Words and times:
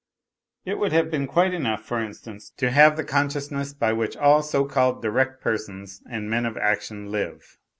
It 0.65 0.79
would 0.79 0.93
have 0.93 1.11
been 1.11 1.27
quite 1.27 1.53
enough, 1.53 1.85
for 1.85 1.99
instance, 2.03 2.49
to 2.57 2.71
have 2.71 2.97
the 2.97 3.03
consciousness 3.03 3.71
by 3.71 3.93
which 3.93 4.17
all 4.17 4.41
so 4.41 4.65
called 4.65 5.03
direct 5.03 5.41
persons 5.43 6.01
and 6.09 6.27
men 6.27 6.47
of 6.47 6.57
action 6.57 7.11
live. 7.11 7.59